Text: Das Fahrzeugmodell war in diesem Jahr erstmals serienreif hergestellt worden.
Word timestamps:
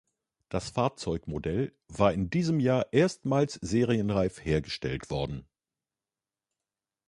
Das 0.49 0.71
Fahrzeugmodell 0.71 1.75
war 1.87 2.11
in 2.11 2.31
diesem 2.31 2.59
Jahr 2.59 2.91
erstmals 2.91 3.53
serienreif 3.61 4.43
hergestellt 4.43 5.11
worden. 5.11 5.45